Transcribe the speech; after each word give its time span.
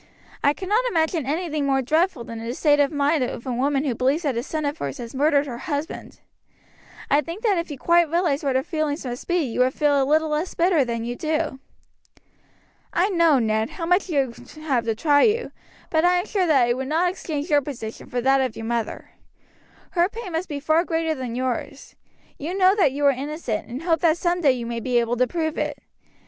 I 0.43 0.53
cannot 0.55 0.83
imagine 0.85 1.27
anything 1.27 1.67
more 1.67 1.83
dreadful 1.83 2.23
than 2.23 2.39
the 2.43 2.55
state 2.55 2.79
of 2.79 2.91
mind 2.91 3.23
of 3.23 3.45
a 3.45 3.53
woman 3.53 3.83
who 3.85 3.93
believes 3.93 4.23
that 4.23 4.35
a 4.35 4.41
son 4.41 4.65
of 4.65 4.79
hers 4.79 4.97
has 4.97 5.13
murdered 5.13 5.45
her 5.45 5.59
husband. 5.59 6.21
I 7.11 7.21
think 7.21 7.43
that 7.43 7.59
if 7.59 7.69
you 7.69 7.77
quite 7.77 8.09
realized 8.09 8.43
what 8.43 8.55
her 8.55 8.63
feelings 8.63 9.05
must 9.05 9.27
be 9.27 9.37
you 9.43 9.59
would 9.59 9.75
feel 9.75 10.01
a 10.01 10.03
little 10.03 10.29
less 10.29 10.55
bitter 10.55 10.83
than 10.83 11.05
you 11.05 11.15
do. 11.15 11.59
"I 12.91 13.09
know, 13.09 13.37
Ned, 13.37 13.69
how 13.69 13.85
much 13.85 14.09
you 14.09 14.33
have 14.55 14.85
to 14.85 14.95
try 14.95 15.21
you, 15.21 15.51
but 15.91 16.03
I 16.03 16.15
am 16.17 16.25
sure 16.25 16.47
that 16.47 16.67
I 16.67 16.73
would 16.73 16.87
not 16.87 17.11
exchange 17.11 17.51
your 17.51 17.61
position 17.61 18.09
for 18.09 18.21
that 18.21 18.41
of 18.41 18.55
your 18.55 18.65
mother. 18.65 19.11
Her 19.91 20.09
pain 20.09 20.31
must 20.31 20.49
be 20.49 20.59
far 20.59 20.83
greater 20.83 21.13
than 21.13 21.35
yours. 21.35 21.95
You 22.39 22.57
know 22.57 22.73
that 22.75 22.91
you 22.91 23.05
are 23.05 23.11
innocent, 23.11 23.67
and 23.67 23.83
hope 23.83 23.99
that 23.99 24.17
some 24.17 24.41
day 24.41 24.53
you 24.53 24.65
may 24.65 24.79
be 24.79 24.97
able 24.99 25.17
to 25.17 25.27
prove 25.27 25.59
it. 25.59 25.77